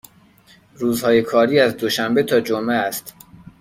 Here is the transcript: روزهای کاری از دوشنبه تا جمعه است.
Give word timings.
روزهای 0.75 1.21
کاری 1.21 1.59
از 1.59 1.77
دوشنبه 1.77 2.23
تا 2.23 2.39
جمعه 2.39 2.75
است. 2.75 3.13